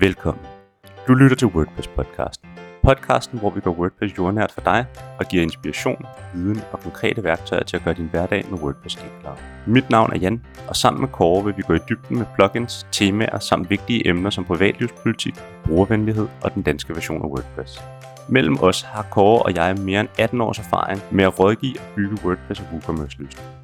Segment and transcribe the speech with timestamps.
[0.00, 0.44] Velkommen.
[1.08, 2.40] Du lytter til WordPress podcast.
[2.82, 4.86] Podcasten, hvor vi gør WordPress jordnært for dig
[5.18, 9.36] og giver inspiration, viden og konkrete værktøjer til at gøre din hverdag med WordPress enklere.
[9.66, 12.86] Mit navn er Jan, og sammen med Kåre vil vi gå i dybden med plugins,
[12.92, 15.34] temaer samt vigtige emner som privatlivspolitik,
[15.66, 17.80] brugervenlighed og den danske version af WordPress.
[18.28, 21.94] Mellem os har Kåre og jeg mere end 18 års erfaring med at rådgive og
[21.96, 23.63] bygge WordPress og WooCommerce løsninger.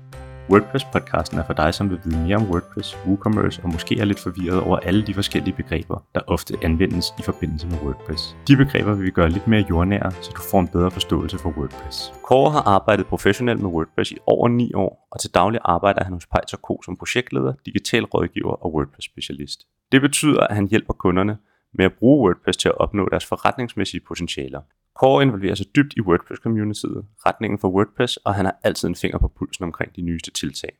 [0.53, 4.21] WordPress-podcasten er for dig, som vil vide mere om WordPress, WooCommerce og måske er lidt
[4.21, 8.37] forvirret over alle de forskellige begreber, der ofte anvendes i forbindelse med WordPress.
[8.49, 11.51] De begreber vil vi gøre lidt mere jordnære, så du får en bedre forståelse for
[11.59, 12.13] WordPress.
[12.25, 16.13] Kåre har arbejdet professionelt med WordPress i over 9 år, og til daglig arbejder han
[16.13, 16.83] hos Pejs Co.
[16.85, 19.67] som projektleder, digital rådgiver og WordPress-specialist.
[19.93, 21.39] Det betyder, at han hjælper kunderne
[21.75, 24.61] med at bruge WordPress til at opnå deres forretningsmæssige potentialer.
[25.01, 29.19] Kåre involverer sig dybt i WordPress-communityet, retningen for WordPress, og han har altid en finger
[29.19, 30.71] på pulsen omkring de nyeste tiltag.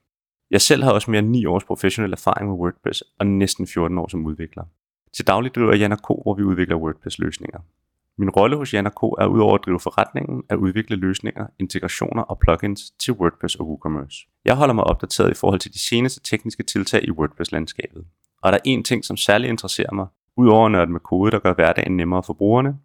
[0.51, 3.99] Jeg selv har også mere end 9 års professionel erfaring med WordPress og næsten 14
[3.99, 4.65] år som udvikler.
[5.17, 7.61] Til daglig driver jeg Jan K, hvor vi udvikler WordPress-løsninger.
[8.19, 12.39] Min rolle hos Jan K er udover at drive forretningen, at udvikle løsninger, integrationer og
[12.39, 14.17] plugins til WordPress og WooCommerce.
[14.45, 18.05] Jeg holder mig opdateret i forhold til de seneste tekniske tiltag i WordPress-landskabet.
[18.43, 21.39] Og der er en ting, som særligt interesserer mig, udover at nørde med kode, der
[21.39, 22.79] gør hverdagen nemmere for brugerne,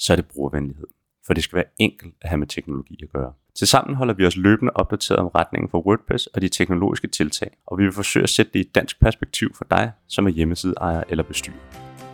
[0.00, 0.86] så er det brugervenlighed.
[1.26, 3.32] For det skal være enkelt at have med teknologi at gøre.
[3.58, 7.78] Tilsammen holder vi os løbende opdateret om retningen for WordPress og de teknologiske tiltag, og
[7.78, 11.02] vi vil forsøge at sætte det i et dansk perspektiv for dig, som er hjemmesideejer
[11.08, 11.56] eller bestyrer.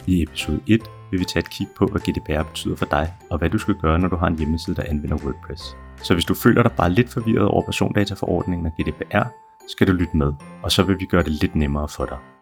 [0.06, 3.38] I episode 1 vil vi tage et kig på, hvad GDPR betyder for dig, og
[3.38, 5.76] hvad du skal gøre, når du har en hjemmeside, der anvender WordPress.
[6.02, 9.26] Så hvis du føler dig bare lidt forvirret over persondataforordningen og GDPR,
[9.68, 12.35] skal du lytte med, og så vil vi gøre det lidt nemmere for dig.